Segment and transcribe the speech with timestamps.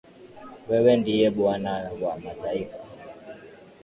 [0.67, 2.79] Wewe ndiwe bwana wa mataifa.